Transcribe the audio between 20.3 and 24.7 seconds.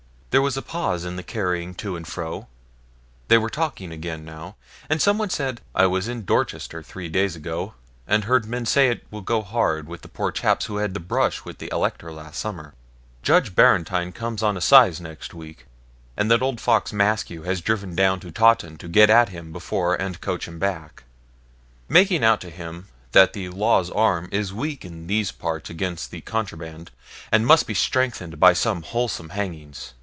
him back; making out to him that the Law's arm is